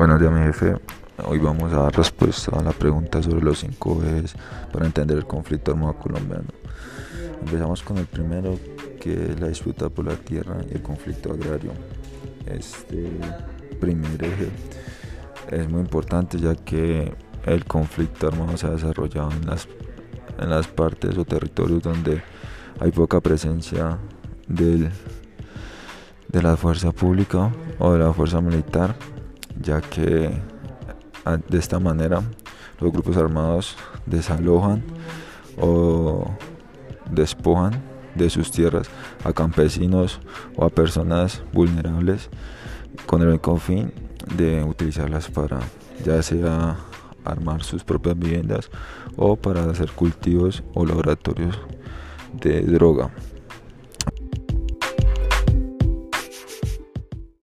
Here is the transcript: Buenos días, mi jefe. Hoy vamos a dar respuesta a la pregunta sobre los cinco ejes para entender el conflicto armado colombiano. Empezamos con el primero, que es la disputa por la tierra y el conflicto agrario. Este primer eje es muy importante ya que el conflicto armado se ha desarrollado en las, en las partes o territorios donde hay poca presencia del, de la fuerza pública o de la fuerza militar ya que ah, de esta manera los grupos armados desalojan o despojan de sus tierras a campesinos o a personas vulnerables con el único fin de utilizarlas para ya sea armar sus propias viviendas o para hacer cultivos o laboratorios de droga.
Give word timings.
Buenos 0.00 0.18
días, 0.18 0.32
mi 0.32 0.40
jefe. 0.40 0.80
Hoy 1.26 1.38
vamos 1.40 1.70
a 1.74 1.82
dar 1.82 1.94
respuesta 1.94 2.58
a 2.58 2.62
la 2.62 2.72
pregunta 2.72 3.22
sobre 3.22 3.42
los 3.42 3.58
cinco 3.58 4.02
ejes 4.02 4.34
para 4.72 4.86
entender 4.86 5.18
el 5.18 5.26
conflicto 5.26 5.72
armado 5.72 5.92
colombiano. 5.98 6.48
Empezamos 7.42 7.82
con 7.82 7.98
el 7.98 8.06
primero, 8.06 8.58
que 8.98 9.12
es 9.12 9.38
la 9.38 9.48
disputa 9.48 9.90
por 9.90 10.06
la 10.06 10.14
tierra 10.16 10.56
y 10.70 10.76
el 10.76 10.80
conflicto 10.80 11.34
agrario. 11.34 11.72
Este 12.46 13.10
primer 13.78 14.24
eje 14.24 14.48
es 15.50 15.68
muy 15.68 15.82
importante 15.82 16.38
ya 16.38 16.54
que 16.54 17.14
el 17.44 17.66
conflicto 17.66 18.28
armado 18.28 18.56
se 18.56 18.68
ha 18.68 18.70
desarrollado 18.70 19.32
en 19.32 19.46
las, 19.46 19.68
en 20.38 20.48
las 20.48 20.66
partes 20.66 21.18
o 21.18 21.26
territorios 21.26 21.82
donde 21.82 22.22
hay 22.80 22.90
poca 22.90 23.20
presencia 23.20 23.98
del, 24.48 24.88
de 26.28 26.42
la 26.42 26.56
fuerza 26.56 26.90
pública 26.90 27.50
o 27.78 27.92
de 27.92 27.98
la 27.98 28.14
fuerza 28.14 28.40
militar 28.40 28.96
ya 29.60 29.80
que 29.80 30.30
ah, 31.24 31.38
de 31.48 31.58
esta 31.58 31.78
manera 31.78 32.22
los 32.80 32.92
grupos 32.92 33.16
armados 33.16 33.76
desalojan 34.06 34.82
o 35.60 36.24
despojan 37.10 37.82
de 38.14 38.30
sus 38.30 38.50
tierras 38.50 38.88
a 39.24 39.32
campesinos 39.32 40.20
o 40.56 40.64
a 40.64 40.70
personas 40.70 41.42
vulnerables 41.52 42.28
con 43.06 43.22
el 43.22 43.28
único 43.28 43.56
fin 43.56 43.92
de 44.34 44.64
utilizarlas 44.64 45.28
para 45.28 45.60
ya 46.04 46.22
sea 46.22 46.76
armar 47.24 47.62
sus 47.62 47.84
propias 47.84 48.18
viviendas 48.18 48.70
o 49.16 49.36
para 49.36 49.64
hacer 49.64 49.92
cultivos 49.92 50.62
o 50.74 50.84
laboratorios 50.84 51.58
de 52.32 52.62
droga. 52.62 53.10